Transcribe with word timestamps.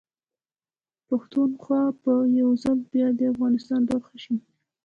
پښتونخوا 1.07 1.81
به 2.01 2.13
يوځل 2.39 2.77
بيا 2.91 3.07
ده 3.17 3.25
افغانستان 3.33 3.81
برخه 3.89 4.15
شي 4.23 4.35